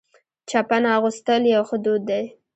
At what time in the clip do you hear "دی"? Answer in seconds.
2.09-2.23